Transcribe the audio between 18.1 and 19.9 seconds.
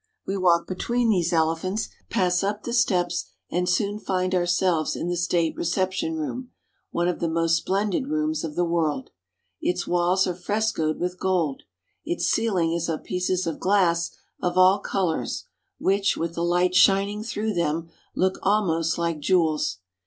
look almost like jewels.